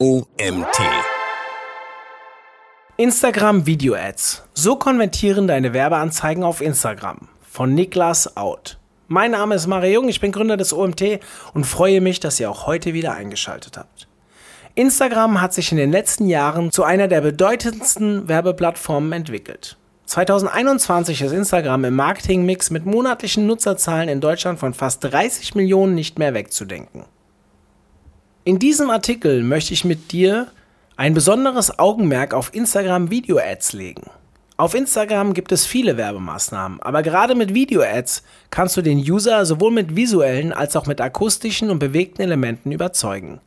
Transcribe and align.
OMT. 0.00 0.78
Instagram 2.98 3.66
Video 3.66 3.96
Ads. 3.96 4.44
So 4.54 4.76
konvertieren 4.76 5.48
deine 5.48 5.72
Werbeanzeigen 5.72 6.44
auf 6.44 6.60
Instagram. 6.60 7.26
Von 7.42 7.74
Niklas 7.74 8.36
Out. 8.36 8.78
Mein 9.08 9.32
Name 9.32 9.56
ist 9.56 9.66
Mario 9.66 10.02
Jung, 10.02 10.08
ich 10.08 10.20
bin 10.20 10.30
Gründer 10.30 10.56
des 10.56 10.72
OMT 10.72 11.18
und 11.52 11.64
freue 11.64 12.00
mich, 12.00 12.20
dass 12.20 12.38
ihr 12.38 12.48
auch 12.48 12.68
heute 12.68 12.94
wieder 12.94 13.14
eingeschaltet 13.14 13.76
habt. 13.76 14.06
Instagram 14.76 15.40
hat 15.40 15.52
sich 15.52 15.72
in 15.72 15.78
den 15.78 15.90
letzten 15.90 16.28
Jahren 16.28 16.70
zu 16.70 16.84
einer 16.84 17.08
der 17.08 17.20
bedeutendsten 17.20 18.28
Werbeplattformen 18.28 19.10
entwickelt. 19.10 19.78
2021 20.06 21.22
ist 21.22 21.32
Instagram 21.32 21.84
im 21.86 21.96
Marketingmix 21.96 22.70
mit 22.70 22.86
monatlichen 22.86 23.48
Nutzerzahlen 23.48 24.08
in 24.08 24.20
Deutschland 24.20 24.60
von 24.60 24.74
fast 24.74 25.02
30 25.02 25.56
Millionen 25.56 25.96
nicht 25.96 26.20
mehr 26.20 26.34
wegzudenken. 26.34 27.04
In 28.48 28.58
diesem 28.58 28.88
Artikel 28.88 29.42
möchte 29.42 29.74
ich 29.74 29.84
mit 29.84 30.10
dir 30.10 30.46
ein 30.96 31.12
besonderes 31.12 31.78
Augenmerk 31.78 32.32
auf 32.32 32.54
Instagram 32.54 33.10
Video 33.10 33.36
Ads 33.36 33.74
legen. 33.74 34.04
Auf 34.56 34.74
Instagram 34.74 35.34
gibt 35.34 35.52
es 35.52 35.66
viele 35.66 35.98
Werbemaßnahmen, 35.98 36.80
aber 36.80 37.02
gerade 37.02 37.34
mit 37.34 37.52
Video 37.52 37.82
Ads 37.82 38.22
kannst 38.48 38.74
du 38.78 38.80
den 38.80 39.00
User 39.00 39.44
sowohl 39.44 39.70
mit 39.70 39.96
visuellen 39.96 40.54
als 40.54 40.76
auch 40.76 40.86
mit 40.86 41.02
akustischen 41.02 41.68
und 41.68 41.78
bewegten 41.78 42.22
Elementen 42.22 42.72
überzeugen. 42.72 43.42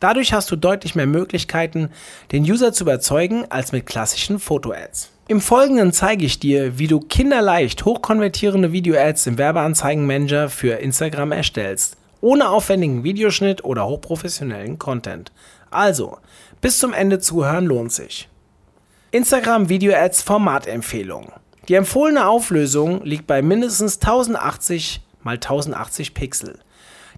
Dadurch 0.00 0.34
hast 0.34 0.50
du 0.50 0.56
deutlich 0.56 0.94
mehr 0.94 1.06
Möglichkeiten, 1.06 1.88
den 2.30 2.42
User 2.42 2.74
zu 2.74 2.84
überzeugen, 2.84 3.46
als 3.48 3.72
mit 3.72 3.86
klassischen 3.86 4.38
Foto-Ads. 4.38 5.12
Im 5.28 5.40
Folgenden 5.40 5.94
zeige 5.94 6.26
ich 6.26 6.40
dir, 6.40 6.78
wie 6.78 6.88
du 6.88 7.00
kinderleicht 7.00 7.86
hochkonvertierende 7.86 8.70
Video-Ads 8.72 9.28
im 9.28 9.38
Werbeanzeigenmanager 9.38 10.50
für 10.50 10.74
Instagram 10.74 11.32
erstellst 11.32 11.96
ohne 12.22 12.48
aufwendigen 12.48 13.04
Videoschnitt 13.04 13.64
oder 13.64 13.86
hochprofessionellen 13.86 14.78
Content. 14.78 15.30
Also, 15.70 16.16
bis 16.62 16.78
zum 16.78 16.94
Ende 16.94 17.18
zuhören 17.18 17.66
lohnt 17.66 17.92
sich. 17.92 18.30
Instagram 19.10 19.68
Video 19.68 19.92
Ads 19.94 20.22
Formatempfehlung. 20.22 21.32
Die 21.68 21.74
empfohlene 21.74 22.26
Auflösung 22.26 23.04
liegt 23.04 23.26
bei 23.26 23.42
mindestens 23.42 23.96
1080 23.96 24.96
x 24.96 25.00
1080 25.24 26.14
Pixel. 26.14 26.58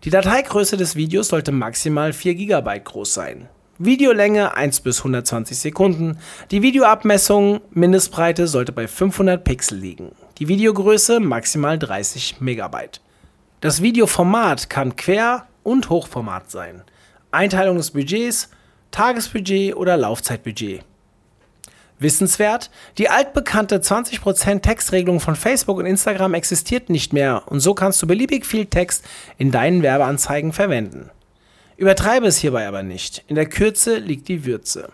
Die 0.02 0.10
Dateigröße 0.10 0.76
des 0.76 0.96
Videos 0.96 1.28
sollte 1.28 1.52
maximal 1.52 2.12
4 2.12 2.34
GB 2.34 2.80
groß 2.80 3.14
sein. 3.14 3.48
Videolänge 3.78 4.54
1 4.54 4.80
bis 4.80 4.98
120 4.98 5.58
Sekunden. 5.58 6.18
Die 6.50 6.62
Videoabmessung 6.62 7.60
Mindestbreite 7.70 8.46
sollte 8.46 8.72
bei 8.72 8.86
500 8.86 9.42
Pixel 9.42 9.78
liegen. 9.78 10.12
Die 10.38 10.48
Videogröße 10.48 11.20
maximal 11.20 11.78
30 11.78 12.40
Megabyte. 12.40 13.00
Das 13.64 13.80
Videoformat 13.80 14.68
kann 14.68 14.94
Quer- 14.94 15.46
und 15.62 15.88
Hochformat 15.88 16.50
sein. 16.50 16.82
Einteilung 17.30 17.78
des 17.78 17.92
Budgets, 17.92 18.50
Tagesbudget 18.90 19.74
oder 19.74 19.96
Laufzeitbudget. 19.96 20.84
Wissenswert, 21.98 22.70
die 22.98 23.08
altbekannte 23.08 23.78
20% 23.78 24.60
Textregelung 24.60 25.18
von 25.18 25.34
Facebook 25.34 25.78
und 25.78 25.86
Instagram 25.86 26.34
existiert 26.34 26.90
nicht 26.90 27.14
mehr 27.14 27.44
und 27.46 27.60
so 27.60 27.72
kannst 27.72 28.02
du 28.02 28.06
beliebig 28.06 28.44
viel 28.44 28.66
Text 28.66 29.02
in 29.38 29.50
deinen 29.50 29.82
Werbeanzeigen 29.82 30.52
verwenden. 30.52 31.08
Übertreibe 31.78 32.26
es 32.26 32.36
hierbei 32.36 32.68
aber 32.68 32.82
nicht, 32.82 33.24
in 33.28 33.34
der 33.34 33.48
Kürze 33.48 33.96
liegt 33.96 34.28
die 34.28 34.44
Würze. 34.44 34.90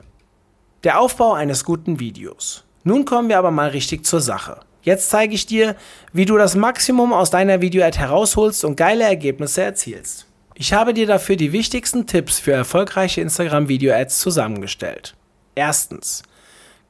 Der 0.85 1.01
Aufbau 1.01 1.33
eines 1.33 1.65
guten 1.65 1.99
Videos. 1.99 2.63
Nun 2.85 3.05
kommen 3.05 3.31
wir 3.31 3.39
aber 3.39 3.51
mal 3.51 3.71
richtig 3.71 4.07
zur 4.07 4.21
Sache. 4.21 4.61
Jetzt 4.83 5.11
zeige 5.11 5.35
ich 5.35 5.47
dir, 5.47 5.77
wie 6.13 6.25
du 6.25 6.37
das 6.37 6.57
Maximum 6.57 7.13
aus 7.13 7.31
deiner 7.31 7.61
Video-Ad 7.61 7.99
herausholst 7.99 8.65
und 8.65 8.77
geile 8.77 9.05
Ergebnisse 9.05 9.63
erzielst. 9.63 10.27
Ich 10.55 10.73
habe 10.73 10.95
dir 10.95 11.07
dafür 11.07 11.37
die 11.37 11.53
wichtigsten 11.53 12.07
Tipps 12.07 12.39
für 12.39 12.53
erfolgreiche 12.53 13.21
Instagram-Video-Ads 13.21 14.19
zusammengestellt. 14.19 15.15
Erstens, 15.55 16.23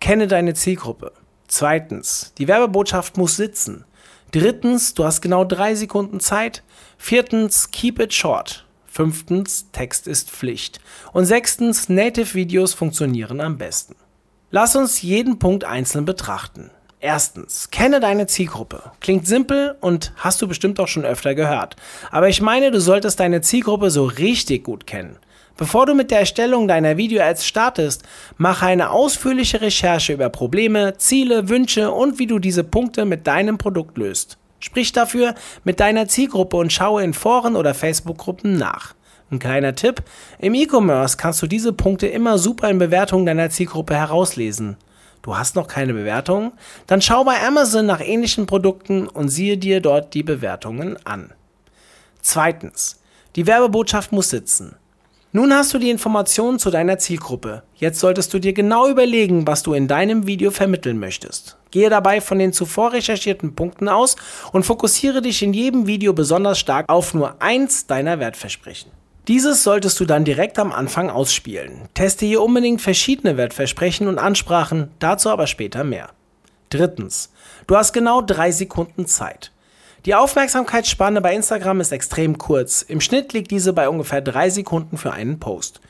kenne 0.01 0.27
deine 0.27 0.55
Zielgruppe. 0.55 1.13
Zweitens, 1.49 2.33
die 2.39 2.49
Werbebotschaft 2.49 3.17
muss 3.17 3.37
sitzen. 3.37 3.85
Drittens, 4.33 4.95
du 4.95 5.05
hast 5.05 5.21
genau 5.21 5.45
drei 5.45 5.75
Sekunden 5.75 6.21
Zeit. 6.21 6.63
Viertens, 6.99 7.71
keep 7.73 7.99
it 7.99 8.15
short. 8.15 8.67
Fünftens, 8.87 9.71
Text 9.73 10.07
ist 10.07 10.31
Pflicht. 10.31 10.81
Und 11.13 11.27
sechstens, 11.27 11.89
Native-Videos 11.89 12.75
funktionieren 12.75 13.41
am 13.41 13.59
besten. 13.59 13.97
Lass 14.51 14.75
uns 14.75 15.03
jeden 15.03 15.39
Punkt 15.39 15.65
einzeln 15.65 16.05
betrachten. 16.05 16.71
Erstens, 17.03 17.71
kenne 17.71 17.99
deine 17.99 18.27
Zielgruppe. 18.27 18.83
Klingt 19.01 19.27
simpel 19.27 19.75
und 19.81 20.13
hast 20.17 20.43
du 20.43 20.47
bestimmt 20.47 20.79
auch 20.81 20.89
schon 20.89 21.07
öfter 21.07 21.35
gehört. 21.35 21.77
Aber 22.11 22.29
ich 22.29 22.43
meine, 22.43 22.71
du 22.71 22.79
solltest 22.79 23.21
deine 23.21 23.41
Zielgruppe 23.41 23.91
so 23.91 24.05
richtig 24.05 24.65
gut 24.65 24.87
kennen. 24.87 25.17
Bevor 25.57 25.87
du 25.87 25.95
mit 25.95 26.11
der 26.11 26.21
Erstellung 26.21 26.69
deiner 26.69 26.99
Video-Ads 26.99 27.47
startest, 27.47 28.03
mache 28.37 28.67
eine 28.67 28.91
ausführliche 28.91 29.63
Recherche 29.63 30.13
über 30.13 30.29
Probleme, 30.29 30.99
Ziele, 30.99 31.49
Wünsche 31.49 31.91
und 31.91 32.19
wie 32.19 32.27
du 32.27 32.39
diese 32.39 32.65
Punkte 32.65 33.07
mit 33.07 33.27
deinem 33.27 33.57
Produkt 33.57 33.97
löst. 33.97 34.37
Sprich 34.59 34.93
dafür 34.93 35.35
mit 35.65 35.81
deiner 35.81 36.07
Zielgruppe 36.07 36.59
und 36.59 36.71
schaue 36.71 37.03
in 37.03 37.15
Foren 37.15 37.57
oder 37.57 37.73
Facebook-Gruppen 37.73 38.59
nach. 38.59 38.95
Ein 39.31 39.39
kleiner 39.39 39.75
Tipp, 39.75 40.03
im 40.39 40.55
E-Commerce 40.55 41.17
kannst 41.17 41.41
du 41.41 41.47
diese 41.47 41.73
Punkte 41.73 42.09
immer 42.09 42.37
super 42.37 42.69
in 42.69 42.79
Bewertungen 42.79 43.25
deiner 43.25 43.49
Zielgruppe 43.49 43.95
herauslesen. 43.95 44.77
Du 45.23 45.37
hast 45.37 45.57
noch 45.57 45.69
keine 45.69 45.93
Bewertung? 45.93 46.53
Dann 46.87 47.03
schau 47.03 47.25
bei 47.25 47.47
Amazon 47.47 47.87
nach 47.87 48.01
ähnlichen 48.01 48.47
Produkten 48.47 49.07
und 49.07 49.29
siehe 49.29 49.59
dir 49.59 49.81
dort 49.81 50.15
die 50.15 50.23
Bewertungen 50.23 50.97
an. 51.05 51.33
Zweitens. 52.23 53.01
Die 53.37 53.47
Werbebotschaft 53.47 54.13
muss 54.13 54.31
sitzen. 54.31 54.75
Nun 55.33 55.55
hast 55.55 55.73
du 55.73 55.79
die 55.79 55.91
Informationen 55.91 56.59
zu 56.59 56.71
deiner 56.71 56.99
Zielgruppe. 56.99 57.63
Jetzt 57.77 58.01
solltest 58.01 58.35
du 58.35 58.41
dir 58.41 58.53
genau 58.53 58.89
überlegen, 58.89 59.47
was 59.47 59.63
du 59.63 59.75
in 59.75 59.87
deinem 59.87 60.27
Video 60.27 60.51
vermitteln 60.51 60.99
möchtest. 60.99 61.57
Gehe 61.71 61.89
dabei 61.89 62.21
von 62.21 62.41
den 62.41 62.53
zuvor 62.53 62.93
recherchierten 62.93 63.55
Punkten 63.55 63.89
aus 63.89 64.17
und 64.51 64.65
fokussiere 64.65 65.23
dich 65.23 65.41
in 65.45 65.53
jedem 65.53 65.87
Video 65.87 66.13
besonders 66.13 66.59
stark 66.59 66.89
auf 66.89 67.15
nur 67.15 67.41
eins 67.41 67.87
deiner 67.87 68.19
Wertversprechen. 68.19 68.91
Dieses 69.29 69.63
solltest 69.63 70.01
du 70.01 70.07
dann 70.07 70.25
direkt 70.25 70.59
am 70.59 70.73
Anfang 70.73 71.11
ausspielen. 71.11 71.89
Teste 71.95 72.27
hier 72.27 72.43
unbedingt 72.43 72.81
verschiedene 72.81 73.37
Wertversprechen 73.37 74.09
und 74.09 74.19
Ansprachen, 74.19 74.91
dazu 74.99 75.29
aber 75.29 75.47
später 75.47 75.85
mehr. 75.85 76.11
Drittens, 76.71 77.31
du 77.67 77.77
hast 77.77 77.93
genau 77.93 78.23
drei 78.23 78.51
Sekunden 78.51 79.07
Zeit. 79.07 79.53
Die 80.07 80.15
Aufmerksamkeitsspanne 80.15 81.21
bei 81.21 81.35
Instagram 81.35 81.81
ist 81.83 81.93
extrem 81.93 82.39
kurz. 82.39 82.81
Im 82.81 83.03
Schnitt 83.03 83.35
liegt 83.35 83.51
diese 83.51 83.75
bei 83.75 83.89
ungefähr 83.89 84.23
drei 84.23 84.49
Sekunden 84.49 84.97
für 84.97 85.13
einen 85.13 85.39
Post. 85.39 85.81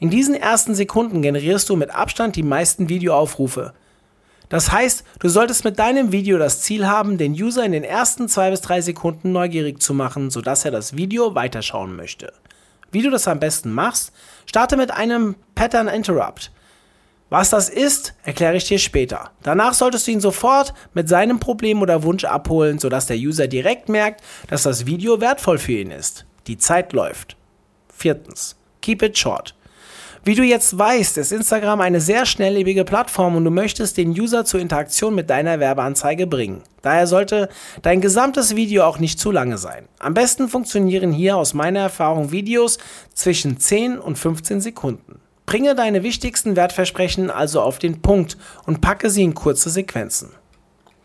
In 0.00 0.10
diesen 0.10 0.34
ersten 0.34 0.74
Sekunden 0.74 1.22
generierst 1.22 1.68
du 1.68 1.76
mit 1.76 1.94
Abstand 1.94 2.34
die 2.34 2.42
meisten 2.42 2.88
Videoaufrufe. 2.88 3.72
Das 4.48 4.72
heißt, 4.72 5.04
du 5.20 5.28
solltest 5.28 5.64
mit 5.64 5.78
deinem 5.78 6.10
Video 6.10 6.36
das 6.36 6.62
Ziel 6.62 6.88
haben, 6.88 7.18
den 7.18 7.32
User 7.32 7.64
in 7.64 7.70
den 7.70 7.84
ersten 7.84 8.28
zwei 8.28 8.50
bis 8.50 8.62
drei 8.62 8.80
Sekunden 8.80 9.30
neugierig 9.30 9.80
zu 9.80 9.94
machen, 9.94 10.30
sodass 10.30 10.64
er 10.64 10.72
das 10.72 10.96
Video 10.96 11.36
weiterschauen 11.36 11.94
möchte. 11.94 12.32
Wie 12.92 13.02
du 13.02 13.10
das 13.10 13.28
am 13.28 13.40
besten 13.40 13.72
machst, 13.72 14.12
starte 14.46 14.76
mit 14.76 14.90
einem 14.90 15.36
Pattern 15.54 15.88
Interrupt. 15.88 16.50
Was 17.28 17.50
das 17.50 17.68
ist, 17.68 18.14
erkläre 18.24 18.56
ich 18.56 18.64
dir 18.64 18.80
später. 18.80 19.30
Danach 19.44 19.74
solltest 19.74 20.06
du 20.06 20.10
ihn 20.10 20.20
sofort 20.20 20.74
mit 20.94 21.08
seinem 21.08 21.38
Problem 21.38 21.80
oder 21.80 22.02
Wunsch 22.02 22.24
abholen, 22.24 22.80
sodass 22.80 23.06
der 23.06 23.16
User 23.16 23.46
direkt 23.46 23.88
merkt, 23.88 24.24
dass 24.48 24.64
das 24.64 24.84
Video 24.84 25.20
wertvoll 25.20 25.58
für 25.58 25.72
ihn 25.72 25.92
ist. 25.92 26.26
Die 26.48 26.58
Zeit 26.58 26.92
läuft. 26.92 27.36
Viertens. 27.94 28.56
Keep 28.82 29.02
it 29.02 29.16
short. 29.16 29.54
Wie 30.22 30.34
du 30.34 30.42
jetzt 30.42 30.78
weißt, 30.78 31.16
ist 31.16 31.32
Instagram 31.32 31.80
eine 31.80 32.00
sehr 32.00 32.26
schnelllebige 32.26 32.84
Plattform 32.84 33.36
und 33.36 33.44
du 33.44 33.50
möchtest 33.50 33.96
den 33.96 34.10
User 34.10 34.44
zur 34.44 34.60
Interaktion 34.60 35.14
mit 35.14 35.30
deiner 35.30 35.60
Werbeanzeige 35.60 36.26
bringen. 36.26 36.62
Daher 36.82 37.06
sollte 37.06 37.48
dein 37.80 38.02
gesamtes 38.02 38.54
Video 38.54 38.84
auch 38.84 38.98
nicht 38.98 39.18
zu 39.18 39.30
lange 39.30 39.56
sein. 39.56 39.88
Am 39.98 40.12
besten 40.12 40.48
funktionieren 40.48 41.10
hier 41.10 41.38
aus 41.38 41.54
meiner 41.54 41.80
Erfahrung 41.80 42.32
Videos 42.32 42.78
zwischen 43.14 43.58
10 43.58 43.98
und 43.98 44.18
15 44.18 44.60
Sekunden. 44.60 45.20
Bringe 45.46 45.74
deine 45.74 46.02
wichtigsten 46.02 46.54
Wertversprechen 46.54 47.30
also 47.30 47.62
auf 47.62 47.78
den 47.78 48.02
Punkt 48.02 48.36
und 48.66 48.82
packe 48.82 49.08
sie 49.08 49.22
in 49.22 49.32
kurze 49.32 49.70
Sequenzen. 49.70 50.28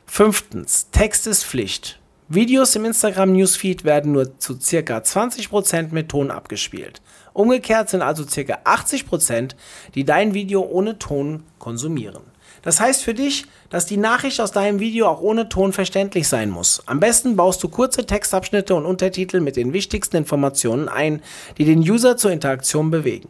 Fünftens, 0.06 0.90
Text 0.92 1.25
ist 1.25 1.45
Pflicht. 1.45 2.00
Videos 2.28 2.75
im 2.75 2.86
Instagram 2.86 3.31
Newsfeed 3.31 3.86
werden 3.86 4.12
nur 4.12 4.40
zu 4.40 4.56
ca. 4.56 4.98
20% 4.98 5.90
mit 5.92 6.10
Ton 6.10 6.31
abgespielt. 6.31 7.01
Umgekehrt 7.36 7.90
sind 7.90 8.02
also 8.02 8.24
ca. 8.24 8.60
80%, 8.64 9.56
die 9.94 10.06
dein 10.06 10.34
Video 10.34 10.62
ohne 10.62 10.98
Ton 11.00 11.44
konsumieren. 11.60 12.24
Das 12.62 12.80
heißt 12.80 13.04
für 13.04 13.14
dich, 13.14 13.46
dass 13.70 13.86
die 13.86 13.98
Nachricht 13.98 14.40
aus 14.40 14.54
deinem 14.54 14.80
Video 14.80 15.08
auch 15.08 15.20
ohne 15.20 15.50
Ton 15.50 15.74
verständlich 15.74 16.30
sein 16.30 16.50
muss. 16.50 16.82
Am 16.86 17.02
besten 17.02 17.36
baust 17.36 17.62
du 17.62 17.68
kurze 17.68 18.06
Textabschnitte 18.06 18.74
und 18.74 18.86
Untertitel 18.86 19.42
mit 19.42 19.58
den 19.58 19.74
wichtigsten 19.74 20.16
Informationen 20.16 20.88
ein, 20.88 21.22
die 21.58 21.66
den 21.66 21.80
User 21.80 22.16
zur 22.16 22.32
Interaktion 22.32 22.90
bewegen. 22.90 23.28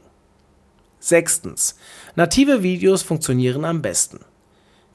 Sechstens. 1.00 1.76
Native 2.16 2.62
Videos 2.62 3.02
funktionieren 3.02 3.66
am 3.66 3.82
besten. 3.82 4.20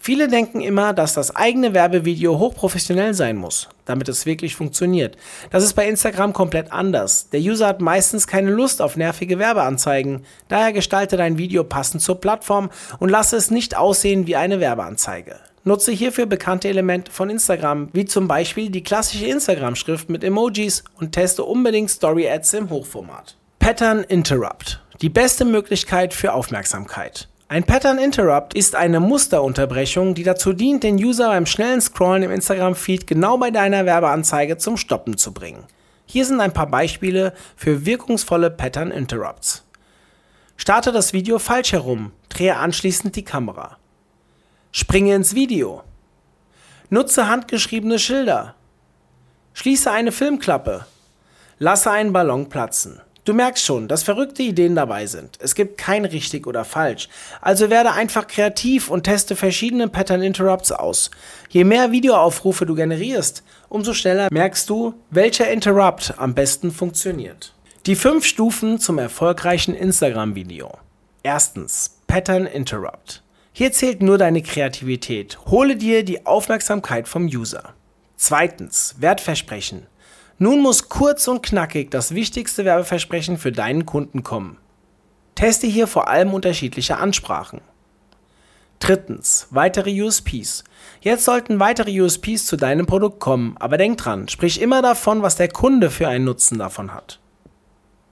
Viele 0.03 0.29
denken 0.29 0.63
immer, 0.63 0.95
dass 0.95 1.13
das 1.13 1.37
eigene 1.37 1.75
Werbevideo 1.75 2.39
hochprofessionell 2.39 3.13
sein 3.13 3.37
muss, 3.37 3.69
damit 3.85 4.09
es 4.09 4.25
wirklich 4.25 4.57
funktioniert. 4.57 5.19
Das 5.51 5.63
ist 5.63 5.75
bei 5.75 5.87
Instagram 5.87 6.33
komplett 6.33 6.73
anders. 6.73 7.29
Der 7.29 7.41
User 7.41 7.67
hat 7.67 7.83
meistens 7.83 8.27
keine 8.27 8.51
Lust 8.51 8.81
auf 8.81 8.97
nervige 8.97 9.39
Werbeanzeigen. 9.39 10.25
Daher 10.49 10.73
gestalte 10.73 11.19
dein 11.19 11.37
Video 11.37 11.65
passend 11.65 12.01
zur 12.01 12.19
Plattform 12.19 12.71
und 12.99 13.11
lasse 13.11 13.37
es 13.37 13.51
nicht 13.51 13.77
aussehen 13.77 14.27
wie 14.27 14.37
eine 14.37 14.59
Werbeanzeige. 14.59 15.37
Nutze 15.65 15.93
hierfür 15.93 16.25
bekannte 16.25 16.69
Elemente 16.69 17.13
von 17.13 17.29
Instagram, 17.29 17.91
wie 17.93 18.07
zum 18.07 18.27
Beispiel 18.27 18.71
die 18.71 18.83
klassische 18.83 19.27
Instagram-Schrift 19.27 20.09
mit 20.09 20.25
Emojis 20.25 20.83
und 20.99 21.13
teste 21.13 21.45
unbedingt 21.45 21.91
Story-Ads 21.91 22.55
im 22.55 22.71
Hochformat. 22.71 23.37
Pattern 23.59 24.03
Interrupt. 24.05 24.81
Die 25.03 25.11
beste 25.11 25.45
Möglichkeit 25.45 26.15
für 26.15 26.33
Aufmerksamkeit. 26.33 27.29
Ein 27.53 27.65
Pattern 27.65 27.99
Interrupt 27.99 28.55
ist 28.55 28.77
eine 28.77 29.01
Musterunterbrechung, 29.01 30.15
die 30.15 30.23
dazu 30.23 30.53
dient, 30.53 30.85
den 30.85 30.95
User 30.95 31.31
beim 31.31 31.47
schnellen 31.47 31.81
Scrollen 31.81 32.23
im 32.23 32.31
Instagram-Feed 32.31 33.09
genau 33.09 33.39
bei 33.39 33.51
deiner 33.51 33.87
Werbeanzeige 33.87 34.57
zum 34.57 34.77
Stoppen 34.77 35.19
zu 35.19 35.35
bringen. 35.35 35.65
Hier 36.07 36.25
sind 36.25 36.41
ein 36.41 36.53
paar 36.53 36.69
Beispiele 36.69 37.35
für 37.57 37.85
wirkungsvolle 37.85 38.53
Pattern 38.53 38.93
Interrupts. 38.93 39.65
Starte 40.57 40.93
das 40.93 41.13
Video 41.13 41.41
falsch 41.41 41.73
herum, 41.73 42.13
drehe 42.29 42.57
anschließend 42.57 43.17
die 43.17 43.25
Kamera. 43.25 43.79
Springe 44.71 45.17
ins 45.17 45.35
Video. 45.35 45.83
Nutze 46.89 47.27
handgeschriebene 47.27 47.99
Schilder. 47.99 48.55
Schließe 49.55 49.91
eine 49.91 50.13
Filmklappe. 50.13 50.87
Lasse 51.59 51.91
einen 51.91 52.13
Ballon 52.13 52.49
platzen. 52.49 53.01
Du 53.25 53.35
merkst 53.35 53.65
schon, 53.65 53.87
dass 53.87 54.03
verrückte 54.03 54.43
Ideen 54.43 54.75
dabei 54.75 55.07
sind. 55.07 55.39
Es 55.41 55.55
gibt 55.55 55.77
kein 55.77 56.05
richtig 56.05 56.47
oder 56.47 56.65
falsch. 56.65 57.09
Also 57.43 57.69
werde 57.69 57.93
einfach 57.93 58.27
kreativ 58.27 58.89
und 58.89 59.05
teste 59.05 59.37
verschiedene 59.37 59.89
Pattern 59.89 60.23
Interrupts 60.23 60.73
aus. 60.73 61.11
Je 61.51 61.65
mehr 61.65 61.93
Videoaufrufe 61.93 62.65
du 62.65 62.75
generierst, 62.75 63.43
umso 63.69 63.93
schneller 63.93 64.29
merkst 64.33 64.69
du, 64.71 64.95
welcher 65.11 65.51
Interrupt 65.51 66.15
am 66.17 66.35
besten 66.35 66.71
funktioniert. 66.71 67.53
Die 67.87 67.97
fünf 67.97 68.25
Stufen 68.25 68.79
zum 68.79 68.99
erfolgreichen 68.99 69.75
Instagram-Video. 69.75 70.71
Erstens, 71.23 71.99
Pattern 72.07 72.47
Interrupt. 72.47 73.23
Hier 73.53 73.73
zählt 73.73 74.03
nur 74.03 74.17
deine 74.17 74.43
Kreativität. 74.43 75.39
Hole 75.47 75.77
dir 75.77 76.05
die 76.05 76.25
Aufmerksamkeit 76.25 77.09
vom 77.09 77.27
User. 77.27 77.75
Zweitens, 78.17 78.97
Wertversprechen. 78.99 79.87
Nun 80.43 80.63
muss 80.63 80.89
kurz 80.89 81.29
und 81.29 81.43
knackig 81.43 81.91
das 81.91 82.15
wichtigste 82.15 82.65
Werbeversprechen 82.65 83.37
für 83.37 83.53
deinen 83.53 83.85
Kunden 83.85 84.23
kommen. 84.23 84.57
Teste 85.35 85.67
hier 85.67 85.87
vor 85.87 86.09
allem 86.09 86.33
unterschiedliche 86.33 86.97
Ansprachen. 86.97 87.61
Drittens, 88.79 89.49
weitere 89.51 90.03
USPs. 90.03 90.65
Jetzt 91.03 91.27
sollten 91.27 91.61
weitere 91.61 92.01
USPs 92.01 92.47
zu 92.47 92.57
deinem 92.57 92.87
Produkt 92.87 93.21
kommen, 93.21 93.55
aber 93.61 93.77
denk 93.77 93.99
dran, 93.99 94.29
sprich 94.29 94.63
immer 94.63 94.81
davon, 94.81 95.21
was 95.21 95.37
der 95.37 95.49
Kunde 95.49 95.91
für 95.91 96.09
einen 96.09 96.25
Nutzen 96.25 96.59
davon 96.59 96.95
hat. 96.95 97.21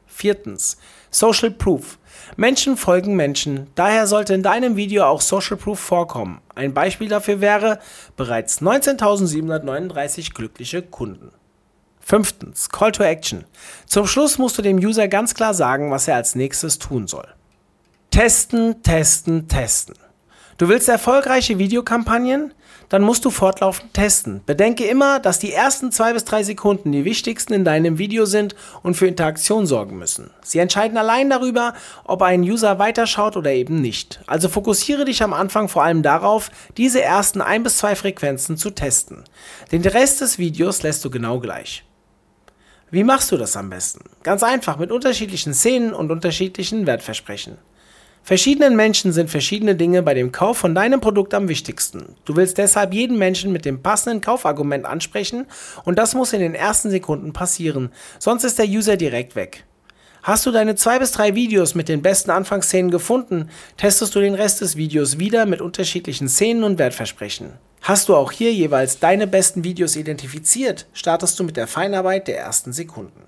Viertens, 0.07 0.77
Social 1.11 1.51
Proof. 1.51 1.99
Menschen 2.37 2.77
folgen 2.77 3.17
Menschen, 3.17 3.69
daher 3.75 4.07
sollte 4.07 4.35
in 4.35 4.43
deinem 4.43 4.77
Video 4.77 5.05
auch 5.05 5.23
Social 5.23 5.57
Proof 5.57 5.81
vorkommen. 5.81 6.43
Ein 6.55 6.75
Beispiel 6.75 7.09
dafür 7.09 7.41
wäre 7.41 7.79
bereits 8.19 8.61
19.739 8.61 10.35
glückliche 10.35 10.83
Kunden. 10.83 11.31
Fünftens, 12.08 12.70
Call 12.70 12.90
to 12.93 13.02
Action. 13.02 13.44
Zum 13.84 14.06
Schluss 14.06 14.38
musst 14.38 14.56
du 14.56 14.62
dem 14.62 14.78
User 14.78 15.08
ganz 15.08 15.34
klar 15.34 15.52
sagen, 15.52 15.90
was 15.90 16.08
er 16.08 16.14
als 16.16 16.34
nächstes 16.34 16.78
tun 16.78 17.06
soll. 17.06 17.28
Testen, 18.10 18.82
testen, 18.82 19.46
testen. 19.46 19.94
Du 20.56 20.70
willst 20.70 20.88
erfolgreiche 20.88 21.58
Videokampagnen? 21.58 22.55
Dann 22.88 23.02
musst 23.02 23.26
du 23.26 23.31
fortlaufend 23.31 23.93
testen. 23.93 24.40
Bedenke 24.46 24.87
immer, 24.87 25.20
dass 25.20 25.38
die 25.38 25.52
ersten 25.52 25.93
zwei 25.93 26.14
bis 26.14 26.25
drei 26.25 26.43
Sekunden 26.44 26.93
die 26.93 27.05
wichtigsten 27.05 27.52
in 27.52 27.66
deinem 27.66 27.99
Video 27.99 28.25
sind 28.25 28.56
und 28.82 28.94
für 28.94 29.06
Interaktion 29.06 29.66
sorgen 29.66 29.99
müssen. 29.99 30.31
Sie 30.43 30.60
entscheiden 30.60 30.96
allein 30.96 31.28
darüber, 31.28 31.75
ob 32.05 32.22
ein 32.22 32.40
User 32.40 32.78
weiterschaut 32.78 33.37
oder 33.37 33.52
eben 33.52 33.82
nicht. 33.82 34.20
Also 34.26 34.49
fokussiere 34.49 35.05
dich 35.05 35.22
am 35.22 35.34
Anfang 35.34 35.69
vor 35.69 35.82
allem 35.82 36.02
darauf, 36.02 36.50
diese 36.78 37.02
ersten 37.02 37.43
ein 37.43 37.64
bis 37.64 37.76
zwei 37.76 37.94
Frequenzen 37.94 38.56
zu 38.56 38.70
testen. 38.70 39.25
Den 39.72 39.82
Rest 39.82 40.22
des 40.22 40.38
Videos 40.38 40.82
lässt 40.82 41.05
du 41.05 41.10
genau 41.10 41.38
gleich. 41.38 41.84
Wie 42.90 43.05
machst 43.05 43.31
du 43.31 43.37
das 43.37 43.55
am 43.55 43.69
besten? 43.69 44.00
Ganz 44.23 44.43
einfach 44.43 44.79
mit 44.79 44.90
unterschiedlichen 44.90 45.52
Szenen 45.52 45.93
und 45.93 46.11
unterschiedlichen 46.11 46.87
Wertversprechen. 46.87 47.58
Verschiedenen 48.23 48.76
Menschen 48.76 49.12
sind 49.12 49.29
verschiedene 49.29 49.75
Dinge 49.76 50.02
bei 50.02 50.14
dem 50.14 50.32
Kauf 50.32 50.56
von 50.56 50.75
deinem 50.75 51.00
Produkt 51.00 51.35
am 51.35 51.49
wichtigsten. 51.49 52.17
Du 52.25 52.37
willst 52.37 52.56
deshalb 52.56 52.94
jeden 52.94 53.19
Menschen 53.19 53.52
mit 53.52 53.67
dem 53.67 53.82
passenden 53.82 54.23
Kaufargument 54.23 54.87
ansprechen 54.87 55.46
und 55.85 55.99
das 55.99 56.14
muss 56.14 56.32
in 56.32 56.40
den 56.40 56.55
ersten 56.55 56.90
Sekunden 56.90 57.35
passieren, 57.35 57.90
sonst 58.19 58.44
ist 58.44 58.58
der 58.58 58.67
User 58.67 58.96
direkt 58.96 59.37
weg. 59.37 59.64
Hast 60.23 60.46
du 60.46 60.50
deine 60.50 60.75
zwei 60.75 60.99
bis 60.99 61.12
drei 61.12 61.34
Videos 61.34 61.75
mit 61.75 61.88
den 61.88 62.00
besten 62.00 62.31
Anfangsszenen 62.31 62.91
gefunden, 62.91 63.50
testest 63.76 64.14
du 64.14 64.20
den 64.20 64.34
Rest 64.34 64.62
des 64.62 64.76
Videos 64.76 65.19
wieder 65.19 65.44
mit 65.44 65.61
unterschiedlichen 65.61 66.29
Szenen 66.29 66.64
und 66.64 66.79
Wertversprechen. 66.79 67.52
Hast 67.83 68.09
du 68.09 68.17
auch 68.17 68.33
hier 68.33 68.53
jeweils 68.53 68.99
deine 68.99 69.27
besten 69.27 69.65
Videos 69.65 69.97
identifiziert, 69.97 70.87
startest 70.93 71.39
du 71.39 71.45
mit 71.45 71.57
der 71.57 71.67
Feinarbeit 71.67 72.29
der 72.29 72.39
ersten 72.39 72.73
Sekunden. 72.73 73.23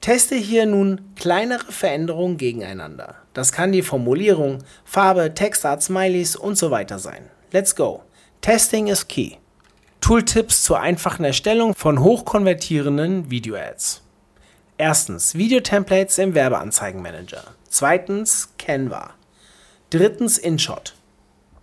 Teste 0.00 0.36
hier 0.36 0.66
nun 0.66 1.00
kleinere 1.16 1.72
Veränderungen 1.72 2.36
gegeneinander. 2.36 3.16
Das 3.34 3.50
kann 3.50 3.72
die 3.72 3.82
Formulierung, 3.82 4.58
Farbe, 4.84 5.34
Textart, 5.34 5.82
Smileys 5.82 6.36
und 6.36 6.56
so 6.56 6.70
weiter 6.70 6.98
sein. 6.98 7.30
Let's 7.50 7.74
go. 7.74 8.02
Testing 8.40 8.86
is 8.86 9.08
key. 9.08 9.32
Tooltips 10.00 10.62
zur 10.62 10.80
einfachen 10.80 11.24
Erstellung 11.24 11.74
von 11.74 12.02
hochkonvertierenden 12.02 13.30
Video-Ads. 13.30 14.02
Erstens 14.78 15.34
Videotemplates 15.34 16.18
im 16.18 16.34
Werbeanzeigenmanager. 16.34 17.42
Zweitens 17.68 18.50
Canva. 18.58 19.10
Drittens 19.90 20.38
InShot. 20.38 20.94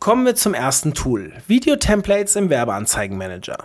Kommen 0.05 0.27
wir 0.27 0.35
zum 0.35 0.53
ersten 0.53 0.93
Tool, 0.93 1.33
Video-Templates 1.47 2.35
im 2.35 2.51
Werbeanzeigenmanager. 2.51 3.57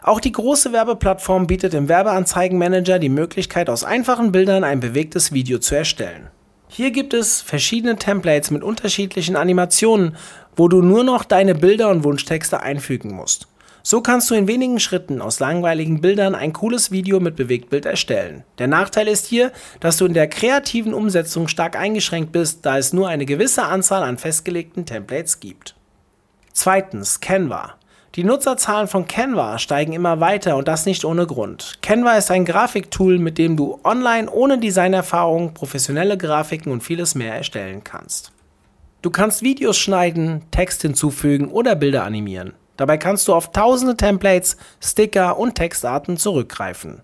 Auch 0.00 0.20
die 0.20 0.30
große 0.30 0.72
Werbeplattform 0.72 1.48
bietet 1.48 1.74
im 1.74 1.88
Werbeanzeigenmanager 1.88 3.00
die 3.00 3.08
Möglichkeit, 3.08 3.68
aus 3.68 3.82
einfachen 3.82 4.30
Bildern 4.30 4.62
ein 4.62 4.78
bewegtes 4.78 5.32
Video 5.32 5.58
zu 5.58 5.74
erstellen. 5.74 6.28
Hier 6.68 6.92
gibt 6.92 7.14
es 7.14 7.40
verschiedene 7.40 7.96
Templates 7.96 8.52
mit 8.52 8.62
unterschiedlichen 8.62 9.34
Animationen, 9.34 10.14
wo 10.54 10.68
du 10.68 10.82
nur 10.82 11.02
noch 11.02 11.24
deine 11.24 11.56
Bilder 11.56 11.90
und 11.90 12.04
Wunschtexte 12.04 12.60
einfügen 12.60 13.12
musst. 13.12 13.48
So 13.82 14.00
kannst 14.00 14.30
du 14.30 14.36
in 14.36 14.46
wenigen 14.46 14.78
Schritten 14.78 15.20
aus 15.20 15.40
langweiligen 15.40 16.00
Bildern 16.00 16.36
ein 16.36 16.52
cooles 16.52 16.92
Video 16.92 17.18
mit 17.18 17.34
Bewegtbild 17.34 17.86
erstellen. 17.86 18.44
Der 18.58 18.68
Nachteil 18.68 19.08
ist 19.08 19.26
hier, 19.26 19.50
dass 19.80 19.96
du 19.96 20.06
in 20.06 20.14
der 20.14 20.28
kreativen 20.28 20.94
Umsetzung 20.94 21.48
stark 21.48 21.74
eingeschränkt 21.74 22.30
bist, 22.30 22.64
da 22.64 22.78
es 22.78 22.92
nur 22.92 23.08
eine 23.08 23.26
gewisse 23.26 23.64
Anzahl 23.64 24.04
an 24.04 24.16
festgelegten 24.16 24.86
Templates 24.86 25.40
gibt. 25.40 25.74
Zweitens, 26.60 27.20
Canva. 27.20 27.74
Die 28.16 28.24
Nutzerzahlen 28.24 28.88
von 28.88 29.06
Canva 29.06 29.60
steigen 29.60 29.92
immer 29.92 30.18
weiter 30.18 30.56
und 30.56 30.66
das 30.66 30.86
nicht 30.86 31.04
ohne 31.04 31.24
Grund. 31.24 31.78
Canva 31.82 32.16
ist 32.16 32.32
ein 32.32 32.44
Grafiktool, 32.44 33.20
mit 33.20 33.38
dem 33.38 33.56
du 33.56 33.78
online 33.84 34.28
ohne 34.28 34.58
Designerfahrung 34.58 35.54
professionelle 35.54 36.18
Grafiken 36.18 36.72
und 36.72 36.82
vieles 36.82 37.14
mehr 37.14 37.32
erstellen 37.32 37.84
kannst. 37.84 38.32
Du 39.02 39.10
kannst 39.10 39.44
Videos 39.44 39.78
schneiden, 39.78 40.42
Text 40.50 40.82
hinzufügen 40.82 41.46
oder 41.46 41.76
Bilder 41.76 42.02
animieren. 42.02 42.54
Dabei 42.76 42.98
kannst 42.98 43.28
du 43.28 43.34
auf 43.34 43.52
tausende 43.52 43.96
Templates, 43.96 44.56
Sticker 44.82 45.38
und 45.38 45.54
Textarten 45.54 46.16
zurückgreifen. 46.16 47.02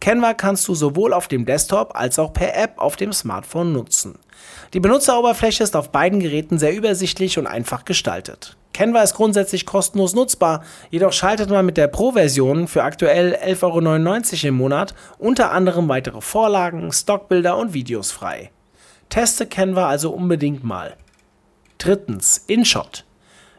Canva 0.00 0.32
kannst 0.32 0.66
du 0.68 0.74
sowohl 0.74 1.12
auf 1.12 1.28
dem 1.28 1.44
Desktop 1.44 1.94
als 1.94 2.18
auch 2.18 2.32
per 2.32 2.56
App 2.56 2.78
auf 2.78 2.96
dem 2.96 3.12
Smartphone 3.12 3.74
nutzen. 3.74 4.18
Die 4.72 4.80
Benutzeroberfläche 4.80 5.64
ist 5.64 5.76
auf 5.76 5.92
beiden 5.92 6.20
Geräten 6.20 6.58
sehr 6.58 6.74
übersichtlich 6.74 7.38
und 7.38 7.46
einfach 7.46 7.84
gestaltet. 7.84 8.56
Canva 8.76 9.02
ist 9.02 9.14
grundsätzlich 9.14 9.64
kostenlos 9.64 10.14
nutzbar, 10.14 10.62
jedoch 10.90 11.14
schaltet 11.14 11.48
man 11.48 11.64
mit 11.64 11.78
der 11.78 11.86
Pro-Version 11.86 12.68
für 12.68 12.82
aktuell 12.82 13.34
11,99 13.34 13.64
Euro 13.64 14.48
im 14.48 14.54
Monat 14.56 14.94
unter 15.16 15.50
anderem 15.50 15.88
weitere 15.88 16.20
Vorlagen, 16.20 16.92
Stockbilder 16.92 17.56
und 17.56 17.72
Videos 17.72 18.12
frei. 18.12 18.50
Teste 19.08 19.46
Canva 19.46 19.88
also 19.88 20.10
unbedingt 20.10 20.62
mal. 20.62 20.94
Drittens, 21.78 22.44
InShot. 22.48 23.06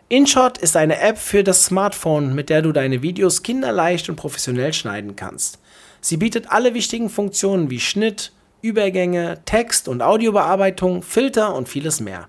InShot 0.08 0.60
ist 0.60 0.78
eine 0.78 1.00
App 1.00 1.18
für 1.18 1.44
das 1.44 1.66
Smartphone, 1.66 2.36
mit 2.36 2.52
der 2.52 2.62
du 2.62 2.72
deine 2.72 3.02
Videos 3.02 3.42
kinderleicht 3.42 4.10
und 4.10 4.18
professionell 4.18 4.72
schneiden 4.72 5.16
kannst. 5.16 5.58
Sie 6.00 6.18
bietet 6.18 6.52
alle 6.52 6.76
wichtigen 6.76 7.10
Funktionen 7.10 7.72
wie 7.72 7.80
Schnitt, 7.80 8.34
Übergänge, 8.62 9.40
Text- 9.46 9.88
und 9.88 10.04
Audiobearbeitung, 10.04 11.02
Filter 11.02 11.56
und 11.56 11.68
vieles 11.68 12.02
mehr. 12.02 12.28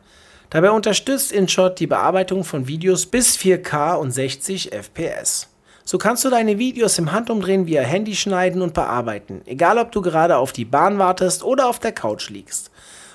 Dabei 0.50 0.70
unterstützt 0.70 1.30
InShot 1.30 1.78
die 1.78 1.86
Bearbeitung 1.86 2.42
von 2.42 2.66
Videos 2.66 3.04
bis 3.04 3.36
4K 3.36 3.96
und 3.96 4.12
60 4.12 4.72
FPS. 4.72 5.48
So 5.84 5.98
kannst 5.98 6.24
du 6.24 6.30
deine 6.30 6.58
Videos 6.58 6.98
im 6.98 7.12
Handumdrehen 7.12 7.66
via 7.66 7.82
Handy 7.82 8.16
schneiden 8.16 8.62
und 8.62 8.72
bearbeiten, 8.72 9.42
egal 9.44 9.76
ob 9.76 9.92
du 9.92 10.00
gerade 10.00 10.38
auf 10.38 10.52
die 10.52 10.64
Bahn 10.64 10.98
wartest 10.98 11.42
oder 11.44 11.68
auf 11.68 11.78
der 11.80 11.92
Couch 11.92 12.30
liegst. 12.30 12.70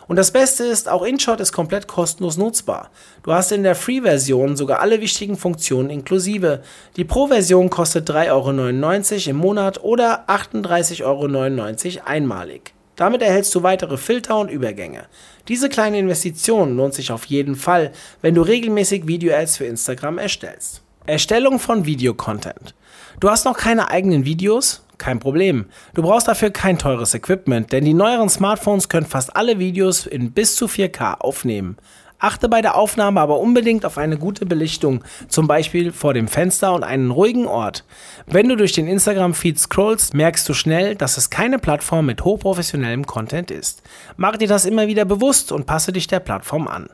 Und 0.07 0.17
das 0.17 0.31
Beste 0.31 0.63
ist, 0.65 0.87
auch 0.89 1.01
InShot 1.01 1.39
ist 1.39 1.53
komplett 1.53 1.87
kostenlos 1.87 2.37
nutzbar. 2.37 2.91
Du 3.23 3.33
hast 3.33 3.51
in 3.51 3.63
der 3.63 3.75
Free-Version 3.75 4.55
sogar 4.55 4.79
alle 4.81 5.01
wichtigen 5.01 5.37
Funktionen 5.37 5.89
inklusive. 5.89 6.61
Die 6.97 7.05
Pro-Version 7.05 7.71
kostet 7.71 8.09
3,99 8.11 8.29
Euro 8.29 9.29
im 9.29 9.37
Monat 9.37 9.83
oder 9.83 10.29
38,99 10.29 11.03
Euro 11.03 12.05
einmalig. 12.05 12.73
Damit 12.95 13.21
erhältst 13.21 13.53
du 13.55 13.63
weitere 13.63 13.97
Filter 13.97 14.37
und 14.37 14.51
Übergänge. 14.51 15.05
Diese 15.47 15.69
kleine 15.69 15.99
Investition 15.99 16.77
lohnt 16.77 16.93
sich 16.93 17.11
auf 17.11 17.25
jeden 17.25 17.55
Fall, 17.55 17.91
wenn 18.21 18.35
du 18.35 18.41
regelmäßig 18.41 19.07
Video-Ads 19.07 19.57
für 19.57 19.65
Instagram 19.65 20.17
erstellst. 20.19 20.81
Erstellung 21.05 21.59
von 21.59 21.85
Videocontent. 21.85 22.75
Du 23.19 23.29
hast 23.29 23.45
noch 23.45 23.57
keine 23.57 23.89
eigenen 23.89 24.25
Videos? 24.25 24.85
Kein 24.97 25.19
Problem. 25.19 25.65
Du 25.95 26.01
brauchst 26.01 26.27
dafür 26.27 26.51
kein 26.51 26.77
teures 26.77 27.13
Equipment, 27.13 27.73
denn 27.73 27.83
die 27.83 27.93
neueren 27.93 28.29
Smartphones 28.29 28.87
können 28.87 29.05
fast 29.05 29.35
alle 29.35 29.59
Videos 29.59 30.05
in 30.05 30.31
bis 30.31 30.55
zu 30.55 30.67
4K 30.67 31.19
aufnehmen. 31.19 31.77
Achte 32.23 32.47
bei 32.47 32.61
der 32.61 32.75
Aufnahme 32.75 33.19
aber 33.19 33.41
unbedingt 33.41 33.85
auf 33.85 33.97
eine 33.97 34.17
gute 34.17 34.45
Belichtung, 34.45 35.03
zum 35.27 35.45
Beispiel 35.45 35.91
vor 35.91 36.13
dem 36.13 36.29
Fenster 36.29 36.73
und 36.73 36.85
einen 36.85 37.11
ruhigen 37.11 37.47
Ort. 37.47 37.83
Wenn 38.27 38.47
du 38.47 38.55
durch 38.55 38.71
den 38.71 38.87
Instagram-Feed 38.87 39.59
scrollst, 39.59 40.13
merkst 40.13 40.47
du 40.47 40.53
schnell, 40.53 40.95
dass 40.95 41.17
es 41.17 41.29
keine 41.29 41.59
Plattform 41.59 42.05
mit 42.05 42.23
hochprofessionellem 42.23 43.05
Content 43.05 43.51
ist. 43.51 43.81
Mach 44.15 44.37
dir 44.37 44.47
das 44.47 44.63
immer 44.63 44.87
wieder 44.87 45.03
bewusst 45.03 45.51
und 45.51 45.65
passe 45.65 45.91
dich 45.91 46.07
der 46.07 46.21
Plattform 46.21 46.69
an. 46.69 46.87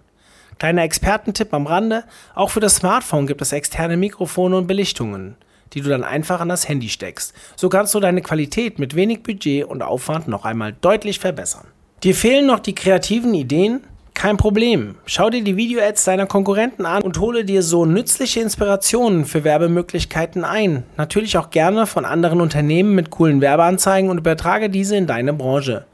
Kleiner 0.57 0.81
Expertentipp 0.81 1.53
am 1.53 1.67
Rande, 1.67 2.05
auch 2.33 2.49
für 2.49 2.59
das 2.59 2.77
Smartphone 2.77 3.27
gibt 3.27 3.43
es 3.43 3.51
externe 3.51 3.97
Mikrofone 3.97 4.57
und 4.57 4.65
Belichtungen, 4.65 5.35
die 5.73 5.81
du 5.81 5.89
dann 5.89 6.03
einfach 6.03 6.41
an 6.41 6.49
das 6.49 6.67
Handy 6.67 6.89
steckst. 6.89 7.35
So 7.55 7.69
kannst 7.69 7.93
du 7.93 7.99
deine 7.99 8.23
Qualität 8.23 8.79
mit 8.79 8.95
wenig 8.95 9.21
Budget 9.21 9.65
und 9.65 9.83
Aufwand 9.83 10.27
noch 10.27 10.43
einmal 10.43 10.73
deutlich 10.81 11.19
verbessern. 11.19 11.67
Dir 12.01 12.15
fehlen 12.15 12.47
noch 12.47 12.59
die 12.59 12.73
kreativen 12.73 13.35
Ideen? 13.35 13.81
Kein 14.13 14.37
Problem. 14.37 14.95
Schau 15.05 15.29
dir 15.29 15.43
die 15.43 15.55
Video-Ads 15.55 16.03
deiner 16.03 16.25
Konkurrenten 16.25 16.85
an 16.85 17.03
und 17.03 17.19
hole 17.19 17.45
dir 17.45 17.63
so 17.63 17.85
nützliche 17.85 18.41
Inspirationen 18.41 19.25
für 19.25 19.43
Werbemöglichkeiten 19.43 20.43
ein. 20.43 20.83
Natürlich 20.97 21.37
auch 21.37 21.49
gerne 21.51 21.87
von 21.87 22.03
anderen 22.03 22.41
Unternehmen 22.41 22.95
mit 22.95 23.11
coolen 23.11 23.39
Werbeanzeigen 23.39 24.09
und 24.09 24.17
übertrage 24.17 24.69
diese 24.69 24.97
in 24.97 25.07
deine 25.07 25.33
Branche. 25.33 25.85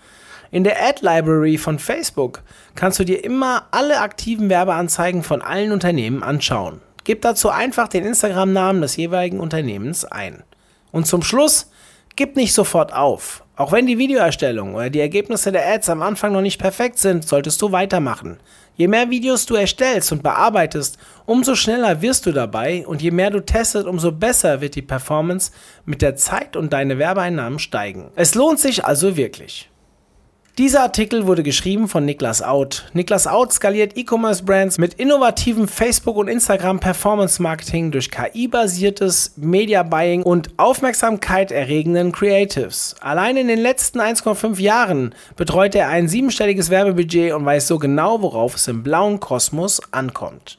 In 0.52 0.64
der 0.64 0.82
Ad 0.82 1.02
Library 1.02 1.58
von 1.58 1.80
Facebook 1.80 2.42
kannst 2.74 3.00
du 3.00 3.04
dir 3.04 3.24
immer 3.24 3.68
alle 3.72 4.00
aktiven 4.00 4.50
Werbeanzeigen 4.50 5.22
von 5.22 5.42
allen 5.42 5.72
Unternehmen 5.72 6.24
anschauen. 6.24 6.82
Gib 7.04 7.22
dazu 7.22 7.50
einfach 7.50 7.88
den 7.88 8.06
Instagram-Namen 8.06 8.82
des 8.82 8.96
jeweiligen 8.96 9.40
Unternehmens 9.40 10.06
ein. 10.06 10.44
Und 10.92 11.06
zum 11.06 11.22
Schluss, 11.22 11.70
gib 12.16 12.36
nicht 12.36 12.54
sofort 12.54 12.94
auf. 12.94 13.45
Auch 13.58 13.72
wenn 13.72 13.88
die 13.88 13.98
Videoerstellung 13.98 14.76
oder 14.76 14.90
die 14.90 15.00
Ergebnisse 15.00 15.52
der 15.52 15.66
Ads 15.66 15.90
am 15.90 16.02
Anfang 16.02 16.34
noch 16.34 16.42
nicht 16.42 16.60
perfekt 16.60 17.00
sind, 17.00 17.26
solltest 17.26 17.62
du 17.62 17.72
weitermachen. 17.72 18.38
Je 18.76 18.90
mehr 18.90 19.10
Videos 19.10 19.46
du 19.46 19.56
erstellst 19.56 20.12
und 20.12 20.24
bearbeitest, 20.24 20.98
umso 21.26 21.56
schneller 21.56 22.02
wirst 22.02 22.26
du 22.26 22.34
dabei 22.34 22.86
und 22.86 23.02
je 23.02 23.12
mehr 23.12 23.30
du 23.30 23.40
testest, 23.40 23.88
umso 23.88 24.12
besser 24.12 24.60
wird 24.60 24.76
die 24.76 24.82
Performance 24.82 25.52
mit 25.86 26.02
der 26.02 26.18
Zeit 26.18 26.58
und 26.58 26.74
deine 26.74 26.98
Werbeeinnahmen 26.98 27.60
steigen. 27.60 28.12
Es 28.16 28.36
lohnt 28.36 28.60
sich 28.60 28.84
also 28.84 29.16
wirklich. 29.16 29.70
Dieser 30.58 30.84
Artikel 30.84 31.28
wurde 31.28 31.44
geschrieben 31.44 31.90
von 31.90 32.06
Niklas 32.06 32.42
Out. 32.42 32.86
Niklas 32.94 33.28
Out 33.28 33.52
skaliert 33.52 33.98
E-Commerce-Brands 33.98 34.78
mit 34.78 34.94
innovativem 34.94 35.68
Facebook- 35.68 36.16
und 36.16 36.30
Instagram-Performance-Marketing 36.30 37.92
durch 37.92 38.10
KI-basiertes 38.10 39.34
Media-Buying 39.36 40.24
und 40.24 40.52
Aufmerksamkeit 40.56 41.52
erregenden 41.52 42.14
Creatives. 42.14 42.96
Allein 43.02 43.36
in 43.36 43.50
den 43.50 43.60
letzten 43.60 44.00
1,5 44.00 44.58
Jahren 44.62 45.14
betreut 45.36 45.76
er 45.76 45.90
ein 45.90 46.08
siebenstelliges 46.08 46.70
Werbebudget 46.70 47.34
und 47.34 47.44
weiß 47.44 47.68
so 47.68 47.78
genau, 47.78 48.22
worauf 48.22 48.56
es 48.56 48.70
im 48.70 48.82
blauen 48.82 49.20
Kosmos 49.20 49.82
ankommt. 49.92 50.58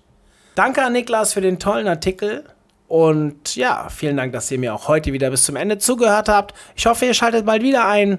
Danke 0.57 0.83
an 0.83 0.93
Niklas 0.93 1.33
für 1.33 1.41
den 1.41 1.59
tollen 1.59 1.89
Artikel. 1.89 2.45
Und 2.87 3.57
ja, 3.57 3.89
vielen 3.89 4.17
Dank, 4.17 4.33
dass 4.33 4.51
ihr 4.51 4.59
mir 4.59 4.75
auch 4.75 4.89
heute 4.89 5.13
wieder 5.13 5.31
bis 5.31 5.45
zum 5.45 5.57
Ende 5.57 5.79
zugehört 5.79 6.29
habt. 6.29 6.55
Ich 6.77 6.87
hoffe, 6.87 7.07
ihr 7.07 7.15
schaltet 7.15 7.47
bald 7.47 7.63
wieder 7.63 7.89
ein. 7.89 8.19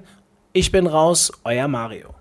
Ich 0.59 0.71
bin 0.71 0.87
raus, 0.87 1.31
euer 1.43 1.67
Mario. 1.67 2.16